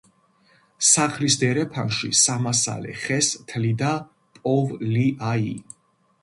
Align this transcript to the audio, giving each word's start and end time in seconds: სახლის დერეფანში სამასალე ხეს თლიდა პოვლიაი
სახლის 0.91 1.35
დერეფანში 1.41 2.09
სამასალე 2.23 2.95
ხეს 3.03 3.29
თლიდა 3.53 3.93
პოვლიაი 4.41 5.55